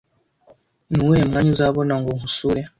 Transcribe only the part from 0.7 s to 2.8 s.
Nuwuhe mwanya uzabona ngo nkusure